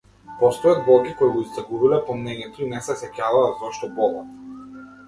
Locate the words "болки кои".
0.87-1.35